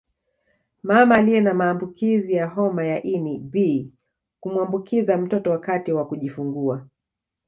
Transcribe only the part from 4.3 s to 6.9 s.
kumuambukiza mtoto wakati wa kujifungua